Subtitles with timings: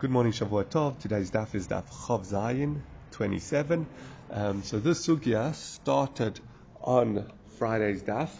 [0.00, 0.98] Good morning, Shavua Tov.
[0.98, 3.86] Today's daf is daf Chav Zayin 27.
[4.30, 6.40] Um, so this sugya started
[6.80, 8.30] on Friday's daf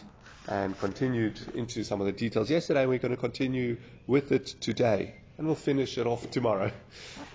[0.48, 2.86] and continued into some of the details yesterday.
[2.86, 3.76] We're going to continue
[4.06, 6.72] with it today and we'll finish it off tomorrow.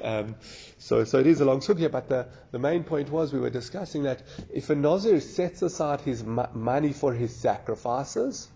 [0.01, 0.33] Um,
[0.79, 3.51] so, so it is a long sugya, but the, the main point was we were
[3.51, 8.47] discussing that if a Nazir sets aside his money for his sacrifices,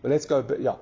[0.00, 0.76] well, let's go, but yeah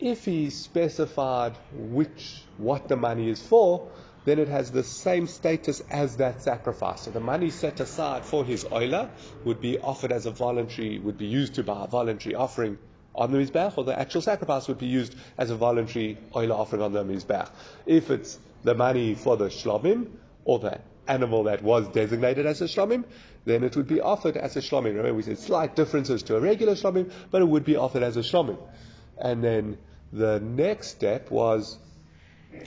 [0.00, 3.90] if he specified which what the money is for,
[4.24, 7.02] then it has the same status as that sacrifice.
[7.02, 9.10] So the money set aside for his oila
[9.44, 12.78] would be offered as a voluntary, would be used to buy a voluntary offering
[13.14, 16.82] on the mizbech, or the actual sacrifice would be used as a voluntary oila offering
[16.82, 17.50] on the mizbech.
[17.86, 20.10] If it's the money for the shlomim,
[20.44, 23.04] or the animal that was designated as a shlomim,
[23.44, 24.96] then it would be offered as a shlomim.
[24.96, 28.16] Remember, we said slight differences to a regular shlomim, but it would be offered as
[28.16, 28.58] a shlomim.
[29.18, 29.78] And then
[30.12, 31.78] the next step was,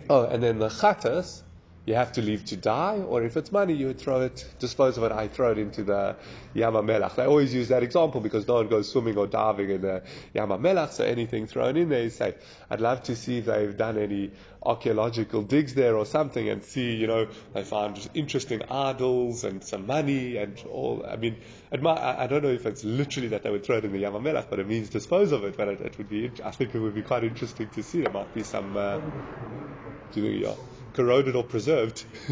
[0.09, 1.41] oh, and then the chatas,
[1.85, 4.97] you have to leave to die, or if it's money, you would throw it, dispose
[4.97, 6.15] of it, I throw it into the
[6.53, 7.15] Yama Melach.
[7.15, 10.03] They always use that example because no one goes swimming or diving in the
[10.33, 12.35] Yama Melach, so anything thrown in there is safe.
[12.69, 14.31] I'd love to see if they've done any
[14.65, 19.85] archaeological digs there or something and see, you know, they found interesting idols and some
[19.85, 21.05] money and all.
[21.05, 23.99] I mean, I don't know if it's literally that they would throw it in the
[23.99, 25.57] Yama Melach, but it means dispose of it.
[25.57, 28.01] But it, it would be, I think it would be quite interesting to see.
[28.01, 32.05] There might be some, uh, do you think, yeah corroded or preserved.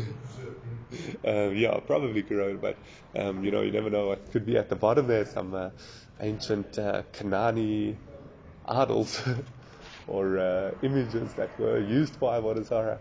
[1.26, 2.78] um, yeah, probably corroded, but
[3.16, 5.26] um, you know, you never know what could be at the bottom there.
[5.26, 5.70] Some uh,
[6.20, 7.95] ancient uh, Kanani
[8.66, 9.22] idols
[10.08, 13.00] or uh, images that were used by Avodah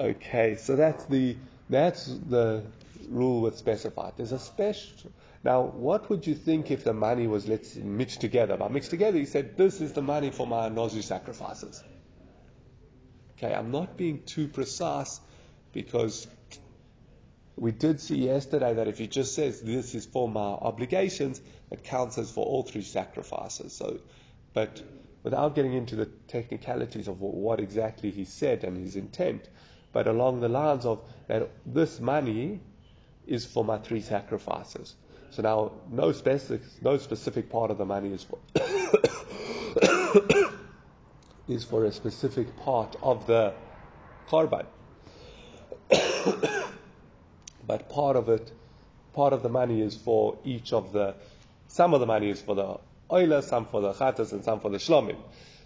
[0.00, 1.36] Okay, so that's the
[1.68, 2.62] that's the
[3.08, 4.12] rule with specified.
[4.16, 5.10] There's a special.
[5.42, 8.56] Now, what would you think if the money was let's mixed together?
[8.56, 11.82] By mixed together, he said, "This is the money for my nozu sacrifices."
[13.42, 15.18] Okay, I'm not being too precise
[15.72, 16.26] because
[17.56, 21.40] we did see yesterday that if he just says this is for my obligations,
[21.70, 23.72] it counts as for all three sacrifices.
[23.72, 24.00] So,
[24.52, 24.82] but
[25.22, 29.48] without getting into the technicalities of what exactly he said and his intent,
[29.94, 32.60] but along the lines of that this money
[33.26, 34.96] is for my three sacrifices.
[35.30, 38.38] So now, no specific, no specific part of the money is for
[41.48, 43.54] is for a specific part of the
[44.28, 44.66] korban.
[47.66, 48.52] but part of it,
[49.12, 51.14] part of the money is for each of the,
[51.68, 52.78] some of the money is for the
[53.10, 55.16] oila, some for the chatas, and some for the shlomim.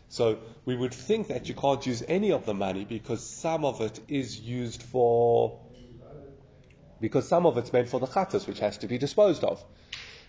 [0.09, 3.81] So we would think that you can't use any of the money because some of
[3.81, 5.61] it is used for,
[7.01, 9.63] because some of it's meant for the chatas, which has to be disposed of.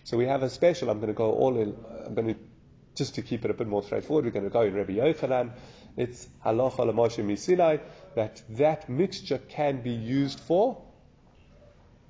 [0.04, 0.88] So we have a special.
[0.88, 1.76] I'm going to go all in.
[2.04, 2.36] I'm going to
[2.96, 5.52] just to keep it a bit more straightforward, we're going to go in Rabbi Yochanan.
[5.96, 7.80] It's halacha l'moshe misinai
[8.14, 10.82] that that mixture can be used for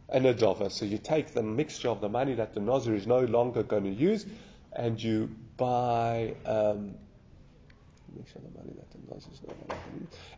[0.09, 0.71] an nadova.
[0.71, 3.85] So you take the mixture of the money that the nazir is no longer going
[3.85, 4.25] to use,
[4.73, 6.35] and you buy.
[6.45, 6.95] Um,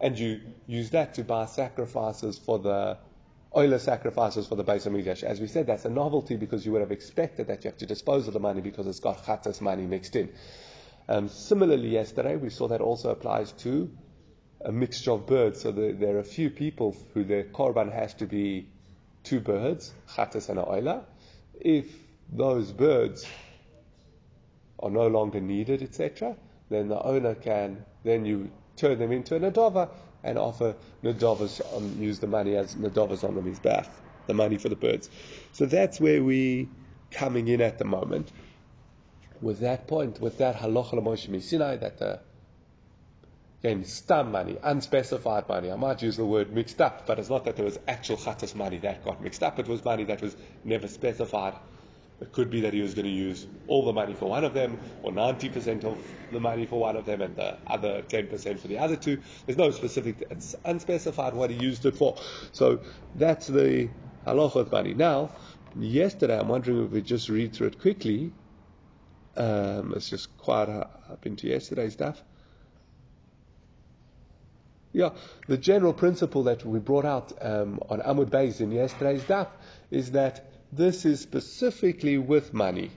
[0.00, 2.98] and you use that to buy sacrifices for the
[3.56, 5.22] oiler sacrifices for the Beis Hamikdash.
[5.22, 7.86] As we said, that's a novelty because you would have expected that you have to
[7.86, 10.30] dispose of the money because it's got chatas money mixed in.
[11.08, 13.90] Um, similarly, yesterday we saw that also applies to
[14.64, 15.62] a mixture of birds.
[15.62, 18.68] So the, there are a few people who their korban has to be
[19.24, 21.04] two birds, chatas and oiler.
[21.60, 21.86] If
[22.30, 23.26] those birds
[24.78, 26.36] are no longer needed, etc.,
[26.68, 29.90] then the owner can then you turn them into a nadava
[30.22, 33.88] and offer nadavas, um, use the money as nadavas on the mizbach,
[34.26, 35.08] the money for the birds.
[35.52, 36.68] So that's where we
[37.10, 38.30] coming in at the moment.
[39.40, 42.16] With that point, with that halacha l'moshe Sinai, that uh,
[43.62, 45.70] again stam money, unspecified money.
[45.70, 48.54] I might use the word mixed up, but it's not that there was actual chatas
[48.54, 49.58] money that got mixed up.
[49.58, 51.54] It was money that was never specified
[52.20, 54.54] it could be that he was going to use all the money for one of
[54.54, 55.98] them, or 90% of
[56.32, 59.20] the money for one of them, and the other 10% for the other two.
[59.46, 62.16] There's no specific, it's unspecified what he used it for.
[62.52, 62.80] So
[63.14, 63.88] that's the
[64.26, 64.94] halacha money.
[64.94, 65.30] Now,
[65.78, 68.32] yesterday, I'm wondering if we just read through it quickly.
[69.36, 72.22] Um, it's just quite up into yesterday's stuff.
[74.92, 75.10] Yeah,
[75.46, 79.48] the general principle that we brought out um, on Amud Beis in yesterday's daf
[79.90, 82.90] is that this is specifically with money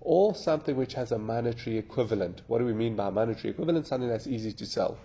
[0.00, 2.42] or something which has a monetary equivalent.
[2.46, 3.86] What do we mean by monetary equivalent?
[3.86, 4.98] Something that's easy to sell.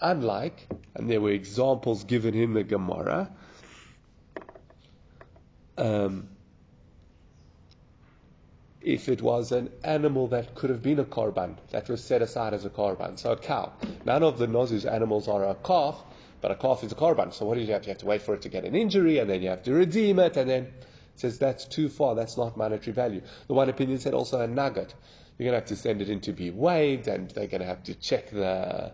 [0.00, 3.30] Unlike, and there were examples given in the Gemara,
[5.76, 6.28] um,
[8.80, 12.54] if it was an animal that could have been a korban, that was set aside
[12.54, 13.18] as a korban.
[13.18, 13.72] So a cow.
[14.04, 16.02] None of the nozus animals are a calf,
[16.40, 17.32] but a calf is a korban.
[17.32, 17.84] So what do you have?
[17.84, 19.72] You have to wait for it to get an injury, and then you have to
[19.72, 20.84] redeem it, and then it
[21.16, 22.14] says that's too far.
[22.14, 23.22] That's not monetary value.
[23.46, 24.94] The one opinion said also a nugget.
[25.36, 27.66] You're going to have to send it in to be weighed, and they're going to
[27.66, 28.92] have to check the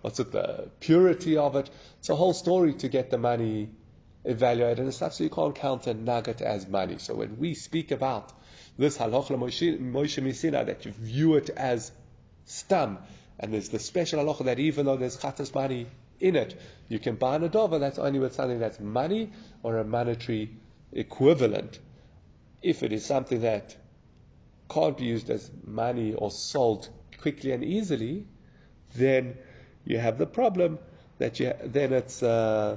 [0.00, 1.70] what's it, the purity of it.
[1.98, 3.70] It's a whole story to get the money
[4.24, 5.14] evaluated and stuff.
[5.14, 6.98] So you can't count a nugget as money.
[6.98, 8.32] So when we speak about
[8.76, 11.90] this halach Moshe Misina, that you view it as
[12.44, 12.98] stam,
[13.38, 15.86] and there's the special halacha that even though there's chatas money
[16.20, 16.58] in it,
[16.88, 19.32] you can buy an adova, that's only with something that's money
[19.62, 20.56] or a monetary
[20.92, 21.80] equivalent.
[22.62, 23.76] If it is something that
[24.68, 26.88] can't be used as money or sold
[27.20, 28.26] quickly and easily,
[28.94, 29.36] then
[29.84, 30.78] you have the problem
[31.18, 32.76] that you then it's uh,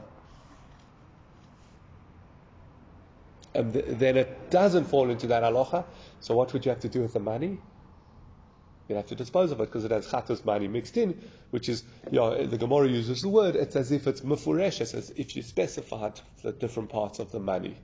[3.54, 5.86] th- then it doesn't fall into that halacha.
[6.20, 7.60] So what would you have to do with the money?
[8.88, 11.20] You'd have to dispose of it because it has chatos money mixed in,
[11.50, 14.94] which is, you know, the Gemara uses the word, it's as if it's mufuresh, it's
[14.94, 17.76] as if you specified the different parts of the money.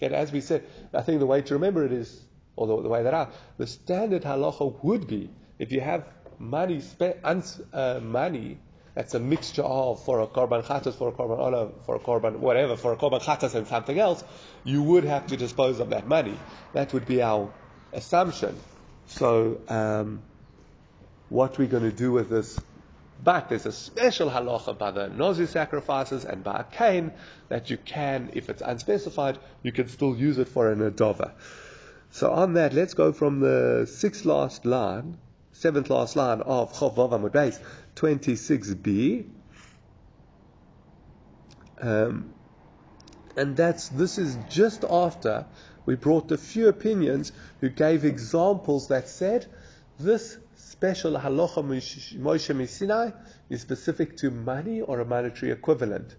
[0.00, 2.22] And as we said, I think the way to remember it is,
[2.56, 6.04] or the, way that I, the standard halacha would be, if you have
[6.38, 8.58] money, spe- uns, uh, money
[8.98, 12.36] that's a mixture of for a korban chatas, for a korban ola, for a korban
[12.38, 14.24] whatever, for a korban chatas and something else,
[14.64, 16.36] you would have to dispose of that money.
[16.72, 17.52] That would be our
[17.92, 18.58] assumption.
[19.08, 20.22] So, um,
[21.28, 22.58] what we're going to do with this
[23.22, 27.10] but there's a special halacha by the nozi sacrifices and by a kain
[27.48, 31.32] that you can, if it's unspecified, you can still use it for an adova.
[32.12, 35.18] So on that, let's go from the sixth last line
[35.58, 37.58] seventh last line of Chov Vav Amud Beis
[37.96, 39.28] 26b.
[41.80, 42.32] Um,
[43.36, 45.46] and that's this is just after
[45.88, 47.32] we brought a few opinions
[47.62, 49.46] who gave examples that said
[49.98, 53.14] this special halacha Moshe Misinai
[53.48, 56.14] is specific to money or a monetary equivalent.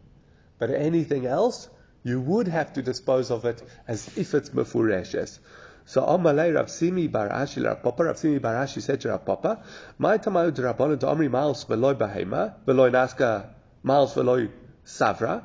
[0.57, 1.69] But anything else,
[2.01, 5.37] you would have to dispose of it as if it's mefureshes.
[5.85, 9.63] So Amalei Rav Simi Barashi Rav Papa, Rav Simi Barashi said to Rav Papa,
[9.99, 13.49] My tamayu de Rabbanu to Amri Miles Veloy Bahema, Veloy Naska
[13.83, 14.49] Miles Veloy
[14.83, 15.43] Savra.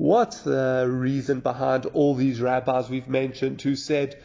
[0.00, 4.18] What's the reason behind all these rabbis we've mentioned who said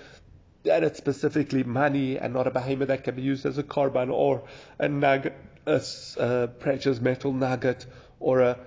[0.63, 4.09] that it's specifically money and not a behemoth that can be used as a korban
[4.09, 4.43] or
[4.79, 5.35] a nugget,
[5.65, 5.81] a,
[6.17, 7.85] a precious metal nugget
[8.21, 8.57] or a,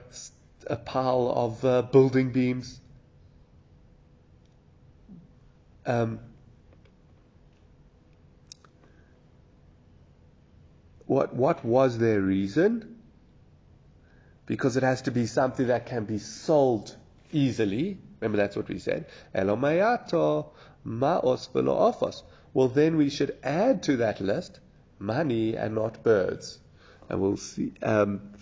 [0.67, 2.79] a pile of uh, building beams?
[5.87, 6.21] Um,
[11.07, 12.98] what, what was their reason?
[14.49, 16.97] Because it has to be something that can be sold
[17.33, 17.99] easily.
[18.21, 19.07] Remember, that's what we said.
[19.35, 20.47] Elomayato
[20.85, 22.23] maos ofos.
[22.55, 24.59] Well, then we should add to that list
[24.99, 26.59] money and not birds.
[27.11, 27.73] And we'll see.
[27.83, 28.33] Um,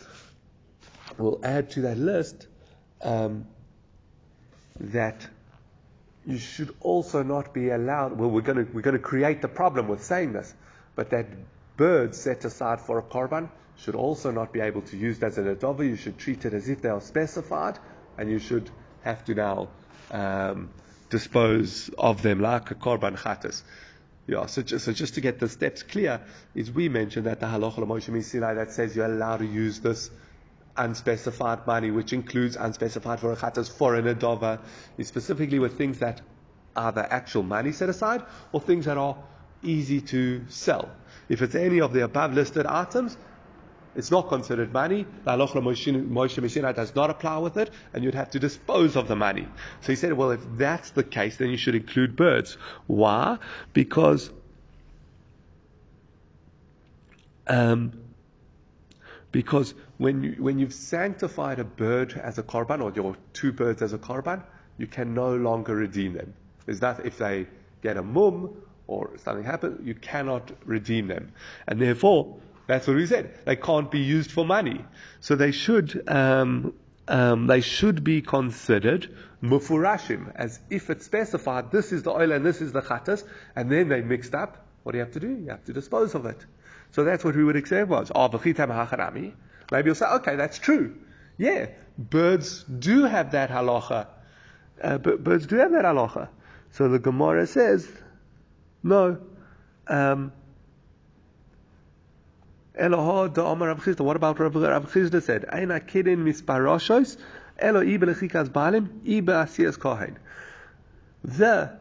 [1.18, 2.46] we'll add to that list
[3.02, 3.46] um,
[4.80, 5.26] that
[6.24, 8.18] you should also not be allowed.
[8.18, 10.54] Well, we're going to we're going to create the problem with saying this,
[10.94, 11.26] but that
[11.76, 15.54] birds set aside for a korban should also not be able to use as an
[15.54, 15.86] adova.
[15.86, 17.78] You should treat it as if they are specified,
[18.18, 18.70] and you should
[19.02, 19.68] have to now
[20.10, 20.70] um,
[21.10, 23.62] dispose of them like a korban chatas.
[24.26, 26.20] Yeah, so just, so just to get the steps clear,
[26.54, 30.10] is we mentioned that the halacha Sinai that says you're allowed to use this
[30.76, 34.60] unspecified money, which includes unspecified for a chatas for an adova,
[34.98, 36.20] is specifically with things that
[36.74, 38.22] are the actual money set aside
[38.52, 39.16] or things that are
[39.62, 40.90] easy to sell.
[41.28, 43.16] If it's any of the above listed items,
[43.96, 45.06] it's not considered money.
[45.24, 49.08] The halacha Moshe Mishina does not apply with it, and you'd have to dispose of
[49.08, 49.48] the money.
[49.80, 52.56] So he said, well, if that's the case, then you should include birds.
[52.86, 53.38] Why?
[53.72, 54.30] Because
[57.46, 57.92] um,
[59.32, 63.82] because when you, when you've sanctified a bird as a korban or your two birds
[63.82, 64.42] as a korban,
[64.78, 66.34] you can no longer redeem them.
[66.66, 67.46] Is that if they
[67.82, 71.32] get a mum or something happens, you cannot redeem them.
[71.66, 72.36] And therefore,
[72.66, 73.38] that's what we said.
[73.44, 74.84] They can't be used for money.
[75.20, 76.74] So they should, um,
[77.08, 82.44] um, they should be considered mufurashim, as if it's specified, this is the oil and
[82.44, 83.22] this is the khatas,
[83.54, 84.66] and then they mixed up.
[84.82, 85.28] What do you have to do?
[85.28, 86.44] You have to dispose of it.
[86.92, 90.96] So that's what we would accept was, oh, maybe you'll say, okay, that's true.
[91.38, 91.66] Yeah,
[91.98, 94.06] birds do have that halacha.
[94.80, 96.28] Uh, birds do have that halacha.
[96.72, 97.86] So the Gemara says,
[98.82, 99.18] no.
[99.88, 100.32] Um,
[102.76, 105.46] what about Rav Chisda said?
[105.50, 107.16] Aina kidin misparoshos,
[107.58, 110.18] elo ibe lechikas balim, ibe asiyas kohen.
[111.24, 111.72] The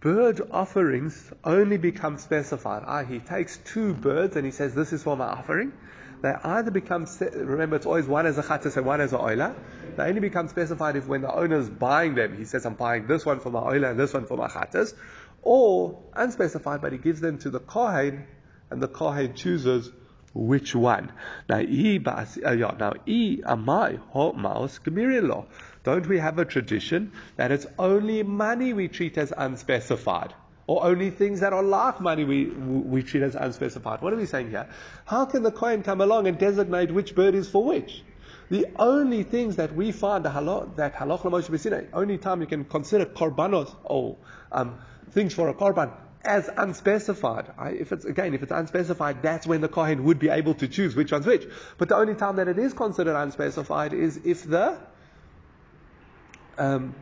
[0.00, 2.84] bird offerings only become specified.
[2.86, 5.72] Ah, he takes two birds and he says, This is for my offering.
[6.22, 9.54] They either become, remember, it's always one as a chattas and one as a oila.
[9.96, 13.06] They only become specified if when the owner is buying them, he says, I'm buying
[13.06, 14.94] this one for my oila and this one for my chattas.
[15.42, 18.24] Or unspecified, but he gives them to the kohen,
[18.70, 19.90] and the kohen chooses
[20.34, 21.12] which one.
[21.48, 22.24] Now, e uh,
[22.78, 24.80] now e amai ho maus
[25.28, 25.46] law.
[25.84, 30.34] Don't we have a tradition that it's only money we treat as unspecified?
[30.66, 34.00] Or only things that are like money we, we treat as unspecified.
[34.00, 34.66] What are we saying here?
[35.04, 38.02] How can the kohen come along and designate which bird is for which?
[38.50, 43.74] The only things that we find that halach Moshe only time you can consider korbanos
[43.84, 44.16] or
[44.52, 44.78] um,
[45.10, 45.92] things for a korban
[46.24, 47.52] as unspecified.
[47.58, 50.68] I, if it's again, if it's unspecified, that's when the kohen would be able to
[50.68, 51.46] choose which one's which.
[51.78, 54.78] But the only time that it is considered unspecified is if the
[56.58, 56.94] um,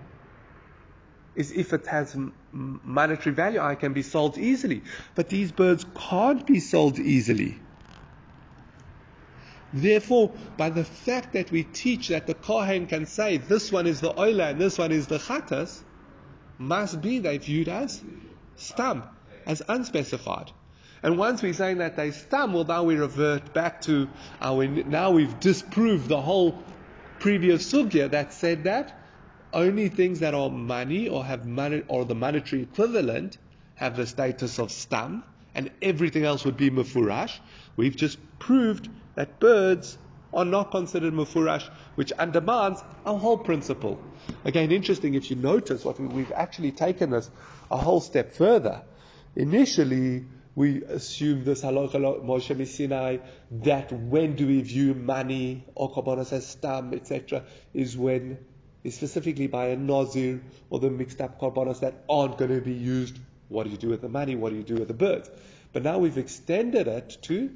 [1.34, 2.16] is if it has
[2.52, 4.82] monetary value, I can be sold easily.
[5.14, 7.58] But these birds can't be sold easily.
[9.72, 14.02] Therefore, by the fact that we teach that the Kohen can say this one is
[14.02, 15.82] the oila and this one is the chatas,
[16.58, 18.02] must be they viewed as
[18.56, 19.02] stam,
[19.46, 20.50] as unspecified.
[21.02, 24.08] And once we're saying that they stam, well now we revert back to
[24.40, 26.62] our, now we've disproved the whole
[27.18, 28.98] previous sugya that said that
[29.52, 33.36] only things that are money or have money or the monetary equivalent
[33.74, 37.38] have the status of stam, and everything else would be mafurash.
[37.76, 39.98] We've just proved that birds
[40.32, 44.00] are not considered mufurash, which undermines our whole principle.
[44.44, 47.30] Again, interesting if you notice what we, have actually taken this
[47.70, 48.82] a whole step further.
[49.36, 50.24] Initially,
[50.54, 53.18] we assume this halacha Moshe Sinai
[53.50, 58.38] that when do we view money or korbanos as stam, etc., is when
[58.84, 62.72] is specifically by a nazir or the mixed up korbanos that aren't going to be
[62.72, 63.18] used.
[63.48, 64.34] What do you do with the money?
[64.34, 65.30] What do you do with the birds?
[65.72, 67.50] But now we've extended it to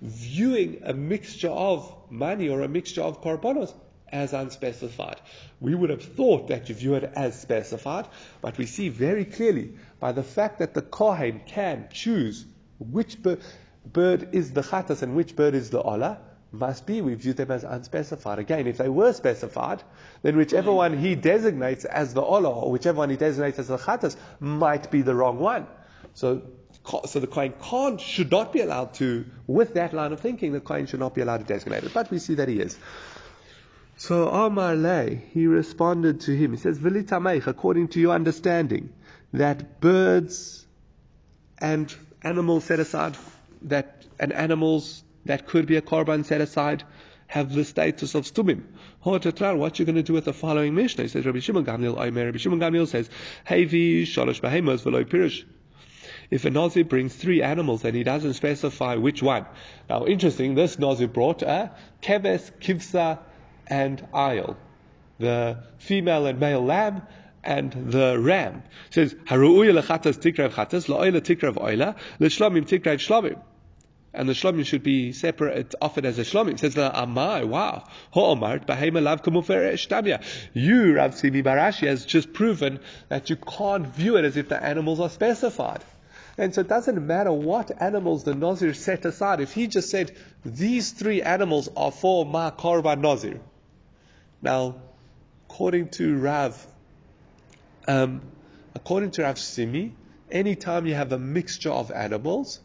[0.00, 3.72] viewing a mixture of money or a mixture of korbanos
[4.10, 5.20] as unspecified.
[5.60, 8.06] We would have thought that you view it as specified,
[8.40, 12.46] but we see very clearly by the fact that the Kohen can choose
[12.78, 13.40] which bird,
[13.84, 16.18] bird is the Khatas and which bird is the Olah,
[16.50, 18.38] must be we view them as unspecified.
[18.38, 19.82] Again, if they were specified,
[20.22, 23.76] then whichever one he designates as the Olah or whichever one he designates as the
[23.76, 25.66] Khatas might be the wrong one.
[26.14, 26.42] So,
[27.06, 30.60] so the Kohen can't, should not be allowed to, with that line of thinking, the
[30.60, 31.92] Kohen should not be allowed to designate it.
[31.92, 32.78] But we see that he is.
[33.96, 36.52] So Amar Le, he responded to him.
[36.52, 38.90] He says, Vilitameich, according to your understanding,
[39.32, 40.66] that birds
[41.58, 43.16] and animals set aside,
[43.62, 46.84] that and animals that could be a korban set aside
[47.26, 48.62] have the status of stumim.
[49.02, 49.32] What you're
[49.86, 51.04] going to do with the following Mishnah?
[51.04, 53.10] He says, Rabbi Shimon Gamliel, Omer, Rabbi Shimon Gamliel says,
[53.46, 55.44] Hevi shalosh behemos v'loy pirish.
[56.30, 59.46] If a Nazir brings three animals and he doesn't specify which one.
[59.88, 63.18] Now, interesting, this Nazir brought uh, a keves, kivsa,
[63.66, 64.56] and ayil.
[65.18, 67.02] The female and male lamb
[67.42, 68.62] and the ram.
[68.88, 73.40] It says, Haru'uya lechatas tikrav chatas, la'oila oila, l'shlomim tikrav shlomim
[74.14, 76.54] and the shlomim should be separate, offered as a shlomim.
[76.54, 77.84] It says, Amai, wow.
[78.12, 80.22] Ho'omart, behema lav shtamya.
[80.54, 84.62] You, Rav Simi Barashi, has just proven that you can't view it as if the
[84.62, 85.84] animals are specified.
[86.38, 89.40] And so it doesn't matter what animals the Nazir set aside.
[89.40, 93.40] If he just said, these three animals are for my korban Nazir.
[94.40, 94.76] Now,
[95.50, 96.64] according to Rav,
[97.88, 98.22] um,
[98.76, 99.96] according to Rav Simi,
[100.30, 102.60] anytime you have a mixture of animals,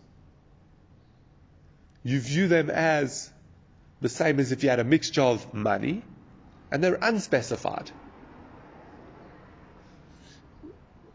[2.03, 3.31] you view them as
[4.01, 6.03] the same as if you had a mixture of money,
[6.71, 7.89] and they're unspecified.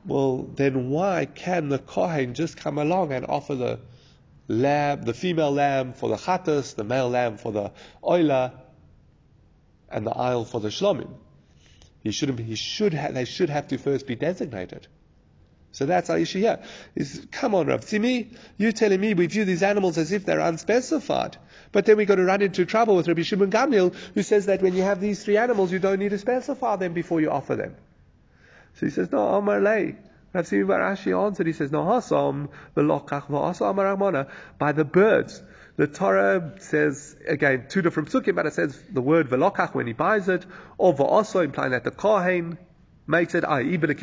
[0.08, 3.78] Well, then why can the Kohen just come along and offer the
[4.48, 7.72] lamb, the female lamb for the chatas, the male lamb for the
[8.02, 8.54] oila,
[9.90, 11.10] and the ayil for the shlomim?
[12.02, 12.40] He shouldn't.
[12.40, 12.94] He should.
[12.94, 14.86] Ha- they should have to first be designated.
[15.72, 16.60] So that's our issue here.
[16.94, 20.40] Is come on, Rav Simi, you telling me we view these animals as if they're
[20.40, 21.36] unspecified.
[21.70, 24.62] But then we're going to run into trouble with Rabbi Shimon Gamliel, who says that
[24.62, 27.56] when you have these three animals, you don't need to specify them before you offer
[27.56, 27.76] them.
[28.78, 29.96] So he says, no, Amar Lei.
[30.32, 35.42] Rav Simi Barashi answered, he says, no, Hasam, v'lokach v'asa Amar by the birds.
[35.76, 39.92] The Torah says, again, two different psukim, but it says the word velokach when he
[39.92, 40.44] buys it,
[40.76, 42.58] or v'aso, implying that the kohen
[43.06, 43.94] makes it either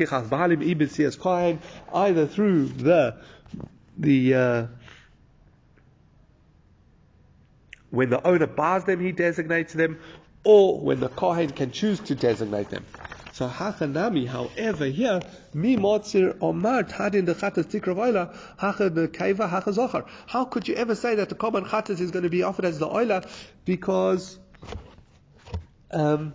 [2.26, 3.16] through the
[3.98, 4.66] the uh,
[7.90, 9.98] when the owner buys them, he designates them,
[10.44, 12.84] or when the kohen can choose to designate them.
[13.36, 15.20] So hachanami, however, here
[15.52, 20.06] mi motzir omar tadin dechatas tikrav oila hacha bekeva hacha zochar.
[20.26, 22.78] How could you ever say that the korban chatas is going to be offered as
[22.78, 23.28] the oila
[23.66, 24.38] because
[25.90, 26.34] um,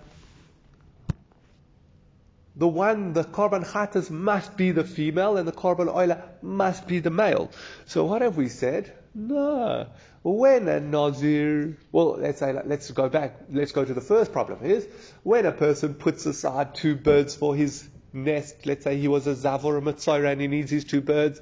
[2.55, 6.99] the one, the korban chatas must be the female and the korban oila must be
[6.99, 7.49] the male.
[7.87, 8.93] So what have we said?
[9.15, 9.87] No.
[10.23, 14.59] When a nazir, well, let's say, let's go back, let's go to the first problem.
[14.63, 14.87] Is
[15.23, 18.65] when a person puts aside two birds for his nest.
[18.65, 21.41] Let's say he was a zav or a mitzvah and he needs his two birds.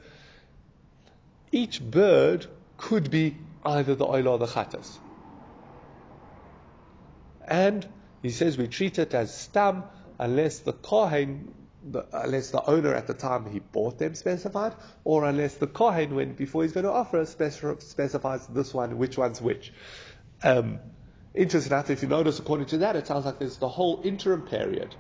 [1.52, 2.46] Each bird
[2.78, 4.98] could be either the oil or the chatas.
[7.46, 7.88] And
[8.22, 9.84] he says we treat it as stam
[10.20, 11.54] unless the kohen
[11.92, 16.16] the, unless the owner at the time he bought them specified, or unless the kohen,
[16.16, 19.74] when before he's going to offer, speci- specifies this one, which one's which.
[20.44, 20.80] Um,
[21.34, 24.44] interesting enough, if you notice, according to that, it sounds like there's the whole interim
[24.44, 24.96] period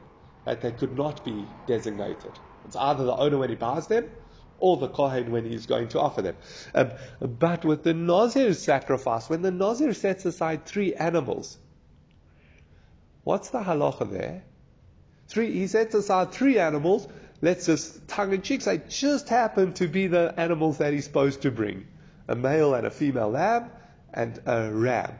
[0.45, 2.39] that they could not be designated.
[2.65, 4.09] It's either the owner when he buys them,
[4.57, 6.35] or the kohen when he's going to offer them.
[6.75, 6.91] Um,
[7.21, 11.57] but with the nazir sacrifice, when the nazir sets aside three animals,
[13.23, 14.43] what's the halacha there?
[15.29, 17.07] Three, he sets aside three animals.
[17.41, 21.43] Let's just tongue in cheek say, just happen to be the animals that he's supposed
[21.43, 21.87] to bring
[22.27, 23.69] a male and a female lamb
[24.13, 25.13] and a ram.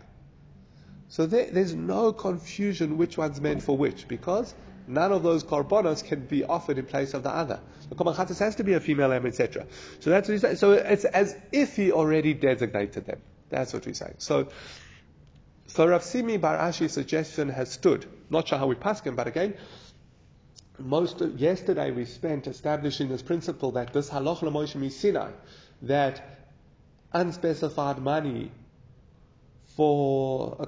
[1.10, 4.54] So there, there's no confusion which one's meant for which because
[4.88, 7.60] none of those korbanos can be offered in place of the other.
[7.90, 9.66] The korban has to be a female lamb, etc.
[10.00, 10.58] So that's what he's saying.
[10.58, 13.22] So it's as if he already designated them.
[13.50, 14.16] That's what we're saying.
[14.18, 14.50] So,
[15.68, 18.06] so Rav Simi Bar Ashi's suggestion has stood.
[18.30, 19.56] Not sure how we pass him, but again,
[20.82, 25.32] most of, yesterday we spent establishing this principle that this halach l'moishim Sinai,
[25.84, 26.24] that
[27.14, 28.52] unspecified money
[29.76, 30.68] for a,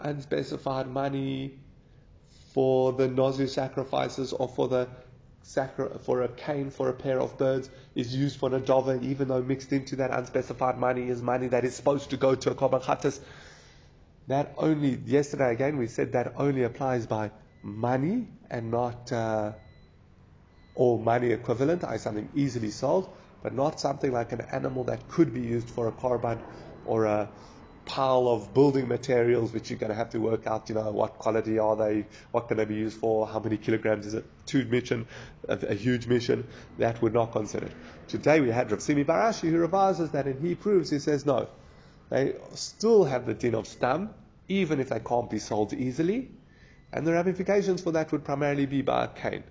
[0.00, 1.58] unspecified money
[2.52, 4.88] for the nozu sacrifices or for the
[5.42, 9.42] sacri- for a kain for a pair of birds is used for nadava, even though
[9.42, 12.82] mixed into that unspecified money is money that is supposed to go to a korban
[12.82, 13.20] chatas.
[14.28, 17.30] That only yesterday again we said that only applies by
[17.62, 19.52] money and not uh,
[20.74, 21.98] or money equivalent, i.e.
[21.98, 25.92] something easily sold, but not something like an animal that could be used for a
[25.92, 26.40] korban
[26.84, 27.28] or a
[27.84, 31.18] pile of building materials which you're going to have to work out, you know, what
[31.18, 34.64] quality are they, what can they be used for, how many kilograms is it, two
[34.66, 35.06] mission,
[35.48, 36.46] a, a huge mission,
[36.78, 37.74] that would not considered.
[38.08, 41.48] Today we had Rav Simi Barashi who revises that and he proves, he says no,
[42.08, 44.10] they still have the din of stam,
[44.48, 46.30] even if they can't be sold easily,
[46.92, 49.44] and the ramifications for that would primarily be by kain.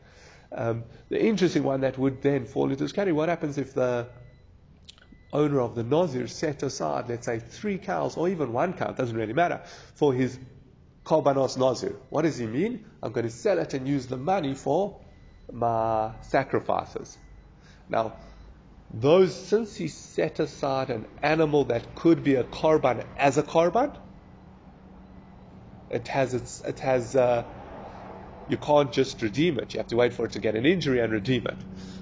[0.52, 4.08] Um, the interesting one that would then fall into category, what happens if the
[5.34, 9.16] owner of the Nazir set aside, let's say, three cows or even one cow, doesn't
[9.16, 9.62] really matter,
[9.96, 10.38] for his
[11.06, 11.96] Korbanos Nazir.
[12.10, 12.86] What does he mean?
[13.02, 15.00] I'm going to sell it and use the money for
[15.52, 17.18] my sacrifices.
[17.90, 18.14] Now,
[18.94, 23.98] those, since he set aside an animal that could be a Korban as a Korban,
[25.92, 27.44] it has its, it has, uh,
[28.48, 29.74] you can't just redeem it.
[29.74, 31.58] You have to wait for it to get an injury and redeem it.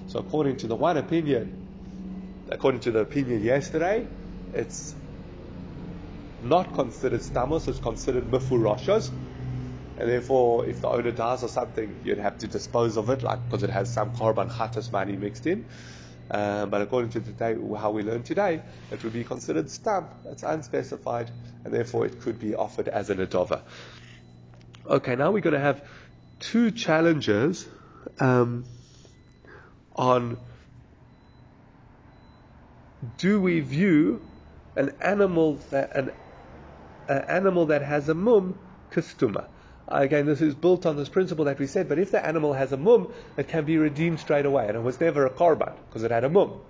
[0.06, 4.06] So according to the one opinion, according to the opinion yesterday,
[4.54, 4.94] it's
[6.42, 9.10] not considered stamos, it's considered mifurashos.
[9.98, 13.44] And therefore, if the owner dies or something, you'd have to dispose of it, like
[13.44, 15.66] because it has some korban chatas money mixed in.
[16.30, 20.06] Um, but according to today, how we learn today, it would be considered stam.
[20.26, 21.30] It's unspecified,
[21.64, 23.62] and therefore it could be offered as an adova.
[24.86, 25.84] Okay, now we're going to have
[26.38, 27.66] two challenges
[28.20, 28.64] um,
[29.96, 30.38] on
[33.16, 34.22] do we view
[34.76, 36.10] an animal that an,
[37.08, 38.58] an animal that has a mum
[38.90, 39.46] kastuma.
[39.90, 42.72] Again, this is built on this principle that we said, but if the animal has
[42.72, 46.04] a mum, it can be redeemed straight away, and it was never a korban because
[46.04, 46.60] it had a mum.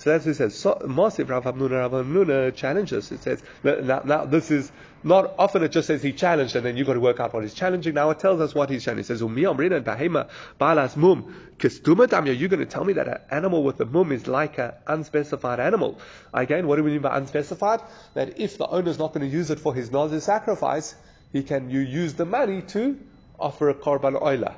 [0.00, 0.64] So that's what it says.
[0.64, 3.12] Mosif Rav Hamnuna Rav challenges.
[3.12, 5.62] It says now, now, this is not often.
[5.62, 7.92] It just says he challenged, and then you've got to work out what he's challenging.
[7.92, 9.02] Now it tells us what he's challenging.
[9.02, 12.34] It says Umi Amrina and Bahema Balas Mum Kestumatam.
[12.38, 15.60] You're going to tell me that an animal with a mum is like an unspecified
[15.60, 15.98] animal.
[16.32, 17.82] Again, what do we mean by unspecified?
[18.14, 20.94] That if the owner is not going to use it for his nazir sacrifice,
[21.32, 22.98] he can you use the money to
[23.38, 24.54] offer a korban oila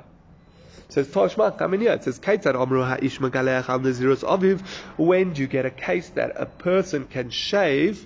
[0.93, 1.93] says Toshma, here.
[1.93, 4.61] It says Kaitzad Amru Ha'ish Al Nazirus Aviv.
[4.97, 8.05] When do you get a case that a person can shave?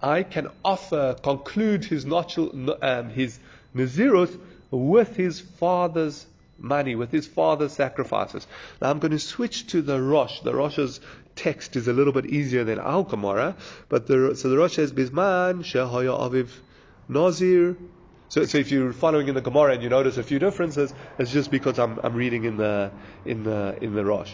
[0.00, 3.38] I can offer, conclude his natural, um, his
[3.74, 4.36] Nazirus
[4.70, 6.26] with his father's
[6.58, 8.46] money, with his father's sacrifices.
[8.80, 10.40] Now I'm going to switch to the Rosh.
[10.40, 11.00] The Rosh's
[11.36, 13.56] text is a little bit easier than Al Gemara,
[13.88, 16.48] but the, so the Rosh says Bisman Shehaya Aviv
[17.08, 17.76] Nazir
[18.28, 21.30] So, so if you're following in the Gemara and you notice a few differences, it's
[21.30, 22.90] just because I'm, I'm reading in the
[23.26, 24.32] in the in the Rosh.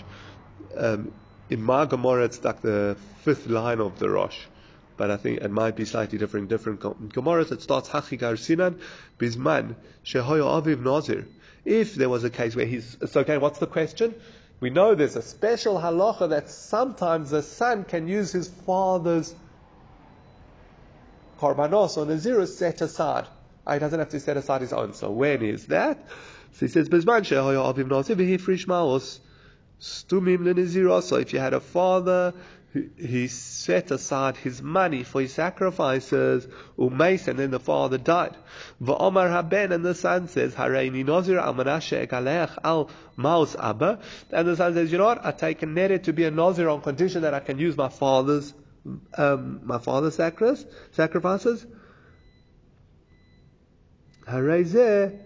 [0.76, 1.12] Um,
[1.50, 4.38] in my Gemara, it's like the fifth line of the Rosh,
[4.96, 6.48] but I think it might be slightly different.
[6.48, 7.50] Different Gemaras.
[7.50, 8.78] It starts Hachigar Sinan
[9.18, 11.26] Bisman Shehoyo Aviv Nazir.
[11.64, 14.14] If there was a case where he's so okay, what's the question?
[14.60, 19.34] We know there's a special halacha that sometimes the son can use his father's
[21.38, 23.26] korbanos or nazirus set aside.
[23.66, 24.94] Ah, he doesn't have to set aside his own.
[24.94, 25.98] So when is that?
[26.52, 29.20] So he says, Bizman shehoyo avim nazir v'hifrish maos
[29.80, 32.34] stumim lenazir So if you had a father
[32.96, 36.46] he set aside his money for his sacrifices,
[36.78, 38.36] umeis, and then the father died.
[38.82, 44.00] V'omar haben, and the son says, Hareini nozir al al maus abba.
[44.30, 46.72] And the son says, you know what, I take a neret to be a nozir
[46.72, 48.54] on condition that I can use my father's,
[49.16, 51.66] um, my father's sacrifices.
[54.26, 55.18] Harezeh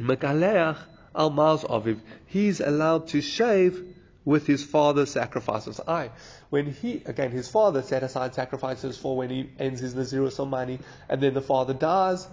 [0.00, 0.78] mekaleach
[1.14, 2.00] al maus aviv.
[2.26, 3.95] He's allowed to shave
[4.26, 5.80] with his father's sacrifices.
[5.86, 6.10] I,
[6.50, 11.22] when he, again, his father set aside sacrifices for when he ends his Nazirus and
[11.22, 12.26] then the father dies,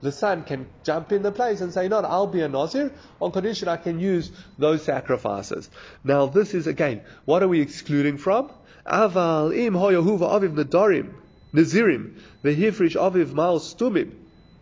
[0.00, 3.30] the son can jump in the place and say, no, I'll be a Nazir on
[3.30, 5.70] condition I can use those sacrifices.
[6.02, 8.50] Now this is again, what are we excluding from?
[8.84, 11.14] Aval im hoyahuva aviv nadarim,
[11.54, 14.12] nazirim, vehifrish aviv mal stumim,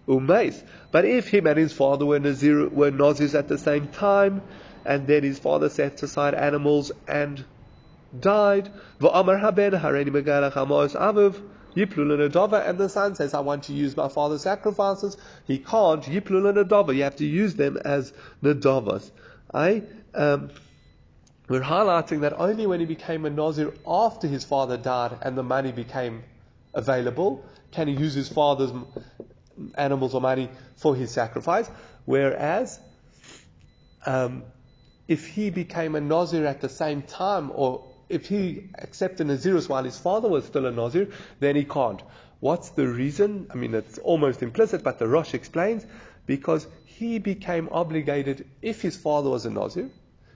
[0.07, 0.63] umeis.
[0.91, 4.43] But if him and his father were Nazir, were Nazirs at the same time,
[4.87, 7.45] and then his father set aside animals and
[8.19, 8.71] died.
[9.01, 9.09] And
[12.79, 15.17] the son says, I want to use my father's sacrifices.
[15.47, 16.07] He can't.
[16.07, 19.11] You have to use them as nadavas.
[19.53, 19.83] I,
[20.15, 20.51] um,
[21.49, 25.43] we're highlighting that only when he became a Nazir after his father died and the
[25.43, 26.23] money became
[26.75, 28.73] available, can he use his father's
[29.75, 31.69] animals or money for his sacrifice.
[32.05, 32.79] Whereas,
[34.05, 34.45] um,
[35.09, 39.85] if he became a Nazir at the same time, or if he accepted Nazirus while
[39.85, 41.09] his father was still a Nazir,
[41.41, 42.03] then he can't.
[42.41, 43.47] What's the reason?
[43.51, 45.87] I mean, it's almost implicit, but the Rosh explains
[46.27, 49.91] because he became obligated if his father was a Nazir,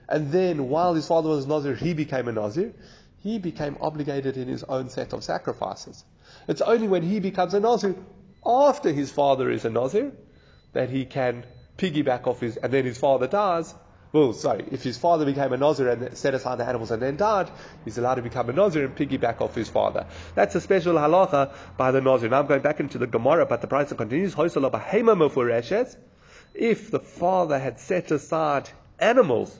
[0.07, 2.73] and then while his father was a Nazir, he became a Nazir,
[3.19, 6.03] he became obligated in his own set of sacrifices.
[6.47, 7.95] It's only when he becomes a Nazir
[8.45, 10.11] after his father is a Nazir
[10.73, 11.45] that he can
[11.77, 13.73] piggyback off his, and then his father dies,
[14.13, 17.15] well, sorry, if his father became a Nazir and set aside the animals and then
[17.15, 17.49] died,
[17.85, 20.05] he's allowed to become a Nazir and piggyback off his father.
[20.35, 22.27] That's a special halacha by the Nazir.
[22.29, 24.35] Now I'm going back into the Gemara, but the price continues.
[26.53, 28.69] If the father had set aside
[28.99, 29.57] animals,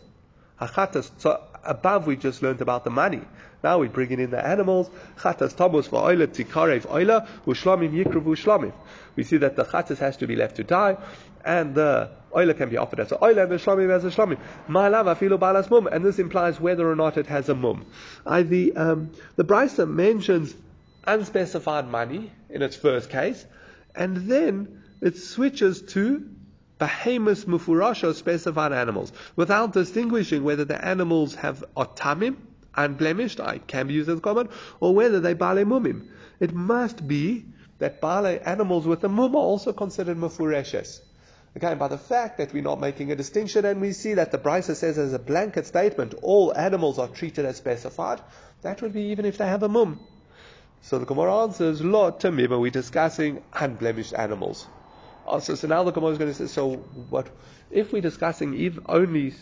[1.17, 3.21] so above we just learned about the money.
[3.63, 4.89] Now we're bringing in the animals.
[5.19, 8.73] Chatas tamus va'oila tikarev oila ushlamim yikruv ushlamim.
[9.15, 10.97] We see that the chatas has to be left to die,
[11.45, 14.39] and the oila can be offered as oila the as a shlamim.
[14.69, 17.85] Ma'alav afilu balas mum, and this implies whether or not it has a mum.
[18.25, 20.55] I, the um, the Brisa mentions
[21.05, 23.45] unspecified money in its first case,
[23.95, 26.29] and then it switches to
[26.79, 32.37] behemoths mufurasha specified animals, without distinguishing whether the animals have otamim,
[32.75, 34.49] unblemished, I can be used as common,
[34.79, 36.07] or whether they bale mumim.
[36.39, 37.45] It must be
[37.79, 41.01] that bale animals with a mum are also considered mufureshes.
[41.53, 44.37] Again, by the fact that we're not making a distinction and we see that the
[44.37, 48.21] Brisa says as a blanket statement, all animals are treated as specified,
[48.61, 49.99] that would be even if they have a mum.
[50.81, 54.65] So the Gemara answers, Lo tamima, we're discussing unblemished animals.
[55.25, 56.77] Oh, also, so now the Gemara is going to say, so
[57.09, 57.27] what,
[57.69, 59.33] if we're discussing even only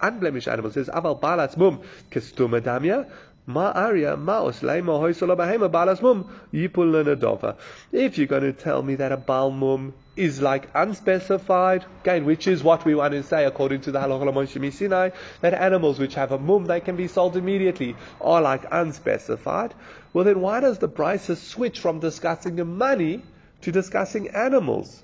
[0.00, 3.10] unblemished animals, says, aval balas mum, kestuma damya,
[3.48, 7.56] Ma aria maos leima hoisala bahema balas mum yipul.
[7.92, 12.48] If you're going to tell me that a bal mum is like unspecified, again, which
[12.48, 15.10] is what we want to say according to the Halakha Sinai,
[15.42, 19.74] that animals which have a mum, they can be sold immediately, are like unspecified.
[20.12, 23.22] Well, then why does the Brisa switch from discussing the money
[23.60, 25.02] to discussing animals?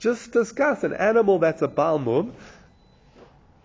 [0.00, 2.32] Just discuss an animal that's a balmum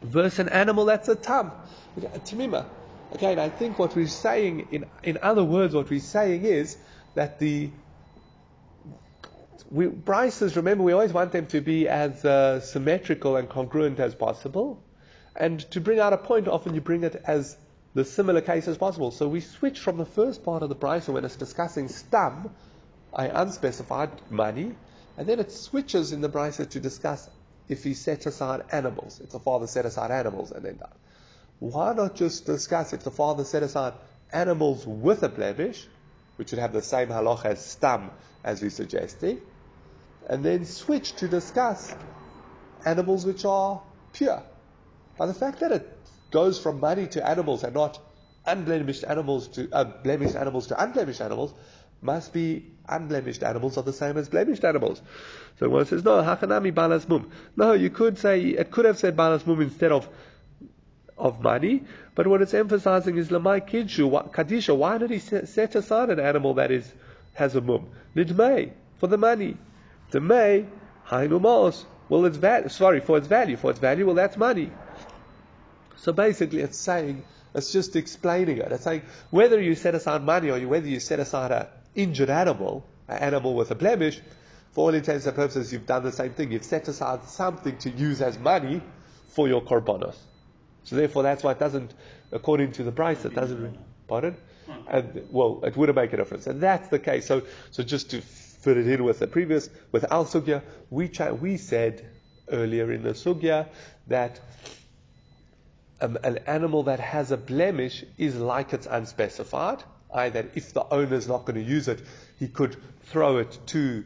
[0.01, 1.51] versus an animal that's a tam.
[1.97, 2.65] Tamima.
[3.11, 6.77] Again, I think what we're saying, in, in other words, what we're saying is
[7.15, 7.71] that the
[9.69, 14.15] we, Brisas, remember, we always want them to be as uh, symmetrical and congruent as
[14.15, 14.83] possible.
[15.35, 17.55] And to bring out a point, often you bring it as
[17.93, 19.11] the similar case as possible.
[19.11, 22.49] So we switch from the first part of the brisa when it's discussing stam,
[23.13, 24.75] I unspecified money,
[25.17, 27.29] and then it switches in the brisa to discuss
[27.67, 29.19] if he set aside animals.
[29.19, 30.98] If the father set aside animals and then died.
[31.59, 33.93] Why not just discuss if the father set aside
[34.31, 35.87] animals with a blemish
[36.37, 38.11] which would have the same halach as stam
[38.43, 39.41] as we're suggesting,
[40.29, 41.93] and then switch to discuss
[42.85, 43.81] animals which are
[44.13, 44.41] pure.
[45.17, 45.97] By the fact that it
[46.31, 47.99] goes from money to animals and not
[48.45, 51.53] unblemished animals to uh, blemished animals to unblemished animals,
[52.01, 55.01] must be unblemished animals are the same as blemished animals.
[55.59, 57.29] So one says, no, hachanami balas mum.
[57.57, 60.07] No, you could say, it could have said balas mum instead of
[61.19, 61.83] of money,
[62.15, 64.75] but what it's emphasizing is lamai kidshu, kadisha.
[64.75, 66.91] Why did he set aside an animal that is
[67.33, 67.87] has a mum?
[68.15, 69.57] Nidmei, for the money.
[70.11, 70.65] The may,
[71.07, 71.85] hainumos.
[72.07, 72.75] Well, it's.
[72.75, 73.57] Sorry, for its value.
[73.57, 74.71] For its value, well, that's money.
[75.97, 78.71] So basically, it's saying, it's just explaining it.
[78.71, 82.85] It's saying whether you set aside money or whether you set aside an injured animal,
[83.07, 84.19] an animal with a blemish,
[84.71, 86.51] for all intents and purposes, you've done the same thing.
[86.51, 88.81] You've set aside something to use as money
[89.29, 90.15] for your korbanos.
[90.89, 91.93] So therefore, that's why it doesn't,
[92.31, 93.77] according to the price, it doesn't.
[94.07, 94.35] Pardon?
[94.87, 97.27] And well, it wouldn't make a difference, and that's the case.
[97.27, 101.57] So, so just to fit it in with the previous, with al sugya, we we
[101.57, 102.03] said
[102.51, 103.67] earlier in the sugya
[104.07, 104.39] that
[106.01, 109.83] um, an animal that has a blemish is like it's unspecified,
[110.15, 110.29] i.e.
[110.29, 112.01] that if the owner is not going to use it,
[112.39, 114.03] he could throw it to,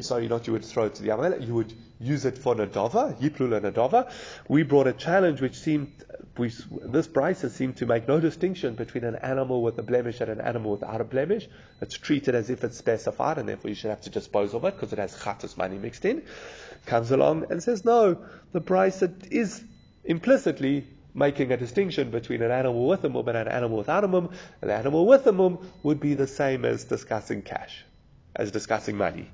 [0.00, 3.18] sorry, not you would throw it to the Amalek, you would use it for Nadava,
[3.20, 4.10] Yiplul and Nadava.
[4.48, 5.92] We brought a challenge which seemed,
[6.38, 10.30] we, this Brisa seemed to make no distinction between an animal with a blemish and
[10.30, 11.46] an animal without a blemish.
[11.80, 14.74] It's treated as if it's specified and therefore you should have to dispose of it
[14.74, 16.22] because it has chatas money mixed in.
[16.86, 18.16] Comes along and says, no,
[18.52, 19.62] the Brisa is
[20.04, 24.08] implicitly making a distinction between an animal with a mum and an animal without a
[24.08, 24.30] mum.
[24.62, 27.84] An animal with a mum would be the same as discussing cash,
[28.34, 29.28] as discussing money.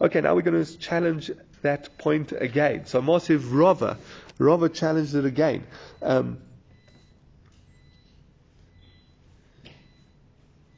[0.00, 1.30] Okay, now we're going to challenge
[1.62, 2.84] that point again.
[2.84, 3.96] So Mosiv Rava,
[4.38, 5.66] Rava challenged it again.
[6.02, 6.38] Um,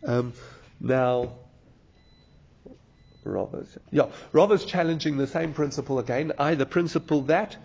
[0.06, 0.32] um,
[0.80, 1.32] now,
[3.24, 7.56] Rava's, yeah, Rava's challenging the same principle again, I, the principle that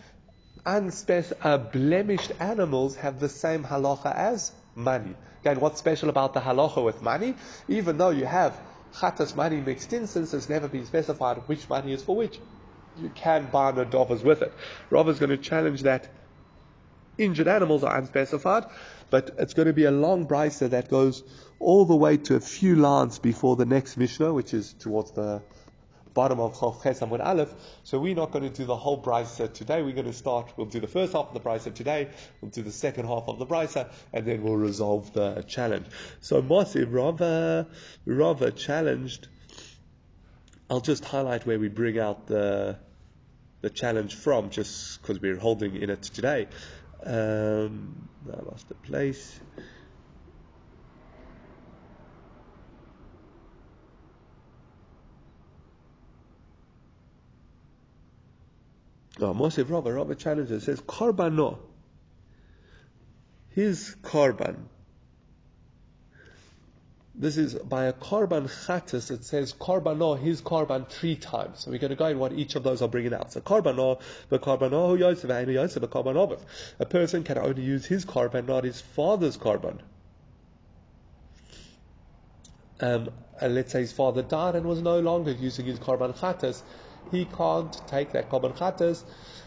[0.65, 5.15] unspec- uh, blemished animals have the same halacha as money.
[5.41, 7.35] Again, what's special about the halacha with money?
[7.67, 8.59] Even though you have
[8.93, 12.39] chatas money mixed in, since it's never been specified which money is for which,
[13.01, 14.53] you can buy nadovas with it.
[14.91, 16.07] is going to challenge that
[17.17, 18.65] injured animals are unspecified,
[19.09, 21.23] but it's going to be a long brisa that goes
[21.59, 25.41] all the way to a few lines before the next Mishnah, which is towards the
[26.13, 27.53] bottom of Chof Ches Amud Aleph.
[27.83, 29.81] So we're not going to do the whole brisa today.
[29.81, 30.51] We're going to start.
[30.57, 32.09] We'll do the first half of the brisa today.
[32.41, 35.87] We'll do the second half of the brisa, and then we'll resolve the challenge.
[36.19, 37.67] So Moshe Rava
[38.05, 39.27] Rava challenged.
[40.69, 42.77] I'll just highlight where we bring out the
[43.61, 46.47] the challenge from, just because we're holding in it today.
[47.05, 49.39] Um, I lost the place.
[59.19, 61.59] No, Moshe Rava, Rava challenges, says, Karbano.
[63.49, 64.55] His Karban.
[67.21, 71.59] This is by a Karban Chatas, it says Karbano, his Karban three times.
[71.59, 73.31] So we're going to go in what each of those are bringing out.
[73.31, 76.39] So Karbano, the Karbano, Yosef, and Yosef, the Karban
[76.79, 79.77] A person can only use his Karban, not his father's Karban.
[82.79, 86.63] Um, and let's say his father died and was no longer using his Karban Chatas,
[87.11, 89.03] he can't take that korban chatas.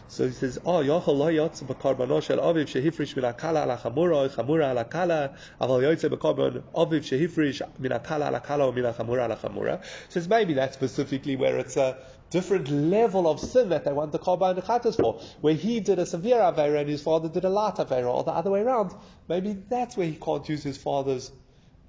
[0.07, 4.29] So he says, "Oh, yochel lo yotze b'korbanon shel aviv shehifrish min akala ala chamura,
[4.29, 10.29] chamura ala kala, aval yotze b'korban aviv shehifrish min akala ala kala, min chamura." Says
[10.29, 11.97] maybe that's specifically where it's a
[12.29, 15.21] different level of sin that they want the korban chatas for.
[15.41, 18.31] Where he did a severe avera and his father did a light avera, or the
[18.31, 18.93] other way around.
[19.27, 21.31] Maybe that's where he can't use his father's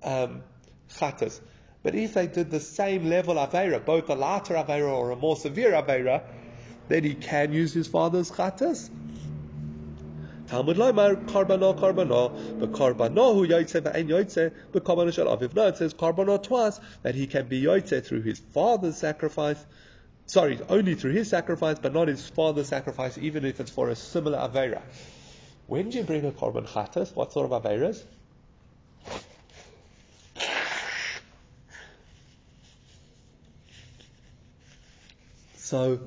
[0.02, 0.42] um,
[0.88, 1.40] chatas.
[1.82, 5.36] But if they did the same level Avera, both a lighter Avera or a more
[5.36, 6.22] severe Avera,
[6.88, 8.90] then he can use his father's chatas.
[10.48, 15.54] Talmud Lomar, Karbano, Karbano, but Karbano who Yaitse, Va'en Yaitse, but Karbano Shal Aviv.
[15.54, 19.64] No, it says Karbano twice, that he can be Yaitse through his father's sacrifice,
[20.26, 23.96] sorry, only through his sacrifice, but not his father's sacrifice, even if it's for a
[23.96, 24.82] similar Avera.
[25.66, 27.14] When do you bring a Karban Chatas?
[27.16, 28.04] What sort of Averas?
[35.56, 35.98] So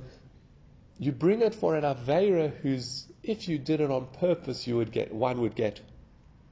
[1.00, 4.92] you bring it for an Aveira who's, if you did it on purpose, you would
[4.92, 5.80] get, one would get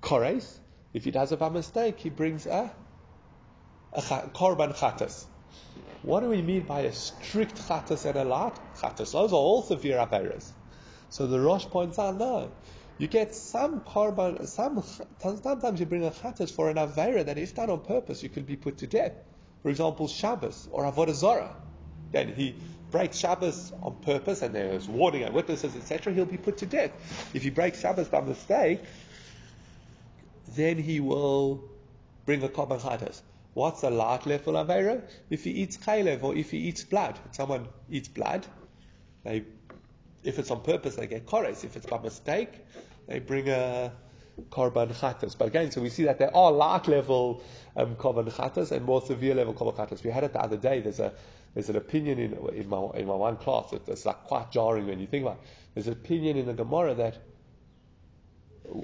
[0.02, 0.60] Kores.
[0.94, 2.72] If he does it by mistake, he brings a,
[3.92, 5.26] a Korban Chatas.
[6.02, 9.12] What do we mean by a strict Chatas and a light Chatas?
[9.12, 10.50] Those are all severe Aveiras.
[11.10, 12.52] So the Rosh points out, no.
[12.98, 14.84] You get some korban, some
[15.20, 18.48] sometimes you bring a chatas for an avera that if done on purpose, you could
[18.48, 19.14] be put to death.
[19.62, 21.56] for example, Shabbos or Avodah Zarah,
[22.12, 22.56] then he
[22.92, 26.92] breaks Shabbos on purpose and there's warning and witnesses, etc., he'll be put to death.
[27.34, 28.82] If he breaks Shabbos by mistake,
[30.56, 31.64] then he will
[32.26, 33.22] bring a korban chatas.
[33.54, 35.02] What's a light level avera?
[35.30, 37.20] If he eats chaylev or if he eats blood.
[37.28, 38.46] If someone eats blood,
[39.24, 39.46] they,
[40.24, 41.64] if it's on purpose, they get kores.
[41.64, 42.52] If it's by mistake,
[43.08, 43.92] they bring a
[44.52, 45.38] korban chatas.
[45.38, 47.42] But again, so we see that there are light level
[47.76, 50.04] um, korban chatas and more severe level korban chatas.
[50.04, 50.80] We had it the other day.
[50.82, 51.14] There's a
[51.58, 53.74] there's an opinion in, in my in my one class.
[53.74, 55.38] It's like quite jarring when you think about.
[55.38, 55.48] it.
[55.74, 57.18] There's an opinion in the Gemara that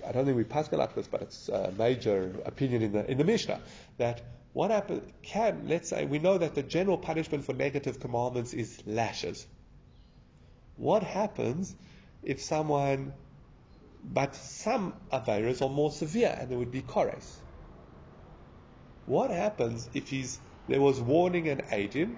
[0.08, 3.20] I don't think we pass like this, but it's a major opinion in the in
[3.20, 3.62] the Mishnah
[4.00, 8.54] that what happens can let's say we know that the general punishment for negative commandments
[8.54, 9.46] is lashes.
[10.76, 11.76] What happens
[12.24, 13.14] if someone,
[14.04, 17.38] but some averas are more severe and there would be kores.
[19.06, 22.18] What happens if he's there was warning and aiding?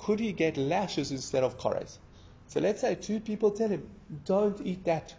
[0.00, 1.98] Could he get lashes instead of kores?
[2.48, 3.88] So let's say two people tell him,
[4.24, 5.14] don't eat that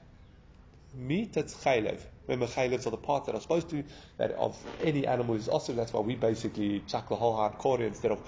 [0.93, 1.99] meat that's chaylev.
[2.27, 3.83] Remember, chaylevs are the part that are supposed to,
[4.17, 5.75] that of any animal is awesome.
[5.75, 8.19] That's why we basically chuck the whole hard quarter instead of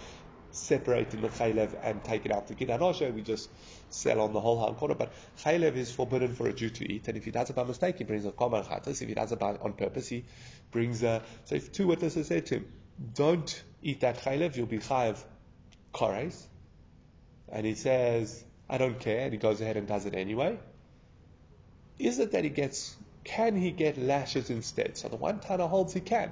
[0.52, 3.14] separating the chaylev and take it out to Gidanosha.
[3.14, 3.50] We just
[3.90, 4.96] sell on the whole hard quarter.
[4.96, 7.08] But chaylev is forbidden for a Jew to eat.
[7.08, 9.02] And if he does it by mistake, he brings a korban chatas.
[9.02, 10.26] If he does it by, on purpose, he
[10.72, 11.22] brings a.
[11.46, 12.72] So if two witnesses say to him,
[13.16, 15.18] don't eat that chaylev, you'll be chayav
[15.94, 16.42] kores.
[17.50, 19.22] And he says, I don't care.
[19.22, 20.58] And he goes ahead and does it anyway
[22.00, 24.98] is it that he gets, can he get lashes instead?
[24.98, 26.32] So the one Tana holds he can.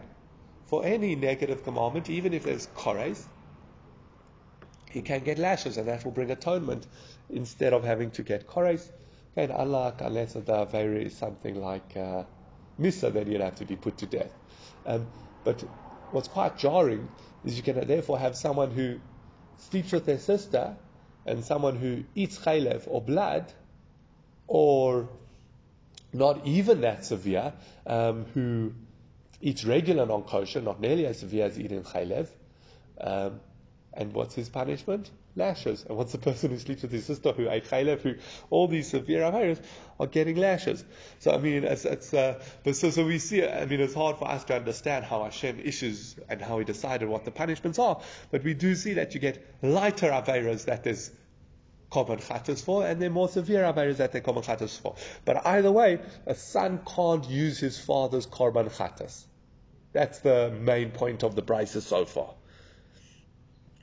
[0.65, 3.23] For any negative commandment, even if there's kores,
[4.89, 6.85] he can get lashes, and that will bring atonement
[7.29, 8.89] instead of having to get kores.
[9.35, 12.23] And unlike unless the Avera is something like uh,
[12.79, 14.31] Misa, then you'd have to be put to death.
[14.85, 15.07] Um,
[15.43, 15.61] but
[16.11, 17.07] what's quite jarring
[17.45, 18.99] is you can therefore have someone who
[19.69, 20.75] sleeps with their sister
[21.25, 23.51] and someone who eats chaylev or blood
[24.47, 25.07] or
[26.13, 27.53] not even that severe,
[27.87, 28.73] um, who
[29.41, 32.27] eats regular non kosher, not nearly as severe as eating chaylev.
[32.99, 33.39] Um,
[33.93, 35.09] and what's his punishment?
[35.35, 35.85] Lashes.
[35.87, 38.15] And what's the person who sleeps with his sister who ate chaylev, who
[38.49, 39.61] all these severe averas
[39.99, 40.83] are getting lashes?
[41.19, 43.45] So I mean, it's, it's uh, but so so we see.
[43.45, 47.07] I mean, it's hard for us to understand how Hashem issues and how He decided
[47.07, 48.01] what the punishments are.
[48.29, 51.11] But we do see that you get lighter averas that there's
[51.91, 54.95] korban chatas for, and they're more severe averas that they're korban chatas for.
[55.23, 59.25] But either way, a son can't use his father's korban chatas.
[59.93, 62.33] That's the main point of the brisa so far.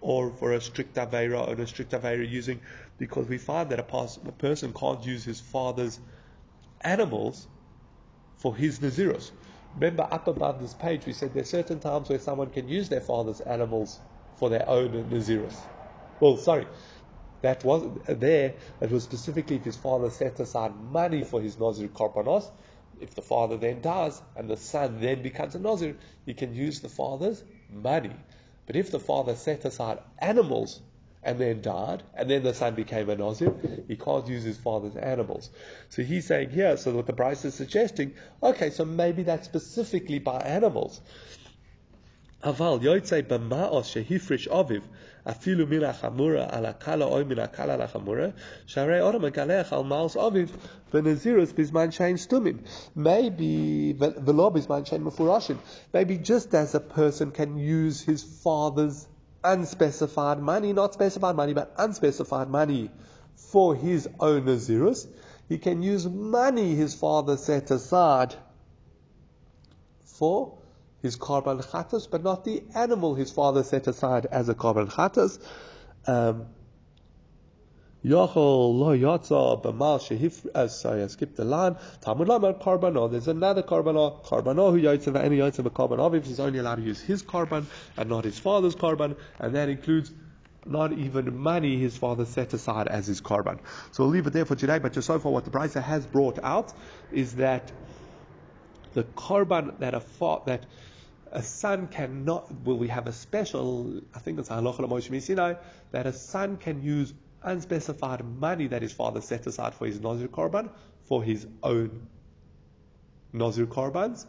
[0.00, 2.60] or for a strict avera on a strict avera using,
[2.98, 5.98] because we find that a, a person can't use his father's
[6.82, 7.46] animals
[8.38, 9.30] for his naziros.
[9.74, 13.00] Remember, up above this page, we said there's certain times where someone can use their
[13.00, 13.98] father's animals
[14.36, 15.56] for their own naziros.
[16.20, 16.66] Well, sorry,
[17.42, 18.54] that was there.
[18.80, 22.50] It was specifically if his father set aside money for his Nazir Korbanos.
[23.00, 26.80] If the father then dies and the son then becomes a Nazir, he can use
[26.80, 28.16] the father's money.
[28.68, 30.82] But if the father set aside animals
[31.22, 33.54] and then died, and then the son became a Nazir,
[33.88, 35.48] he can't use his father's animals.
[35.88, 40.18] So he's saying here, so what the Braisa is suggesting, okay, so maybe that's specifically
[40.18, 41.00] by animals.
[42.44, 44.82] Aval aviv
[45.28, 48.32] afilu min ha'chamura al akala oy min akala al ha'chamura
[48.66, 50.48] sharei odom megalech al ma'os aviv
[50.92, 52.58] v'nezirus bizman shein stumim.
[52.94, 55.58] Maybe v'lo bizman shein mefurashim.
[55.92, 59.06] Maybe just as a person can use his father's
[59.44, 62.90] unspecified money, not specified money, but unspecified money
[63.36, 65.06] for his own nazirus,
[65.48, 68.34] he can use money his father set aside
[70.04, 70.57] for
[71.02, 75.38] his korban chatas, but not the animal his father set aside as a korban chatas.
[76.06, 76.46] Um,
[78.04, 80.46] lo b'mal shehif.
[80.54, 81.76] Uh, sorry, I skipped the line.
[82.00, 83.10] Talmud lamer karbano.
[83.10, 84.24] There's another karbano.
[84.24, 86.24] Karbano who yotza v'ani yotza b'korban aviv.
[86.24, 87.66] He's only allowed to use his korban
[87.96, 90.12] and not his father's korban, and that includes
[90.64, 93.58] not even money his father set aside as his korban.
[93.92, 94.78] So we'll leave it there for today.
[94.78, 96.72] But just so far, what the Brisa has brought out
[97.10, 97.72] is that
[98.92, 100.66] the korban that a fa- that
[101.32, 102.64] a son cannot.
[102.64, 104.00] Will we have a special?
[104.14, 105.54] I think it's halacha Moshe Sinai
[105.92, 107.12] that a son can use
[107.42, 110.70] unspecified money that his father set aside for his Nazir Korban
[111.04, 112.06] for his own
[113.32, 114.26] Nazir Korbans,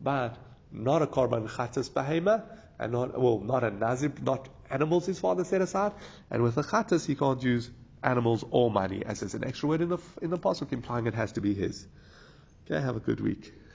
[0.00, 0.36] but
[0.72, 2.44] not a Korban Chatas Behema,
[2.78, 5.92] and not, well, not a Nazir, not animals his father set aside,
[6.30, 7.70] and with a Chatas he can't use
[8.02, 11.14] animals or money, as there's an extra word in the, in the Pasuk implying it
[11.14, 11.86] has to be his.
[12.64, 13.52] Okay, have a good week.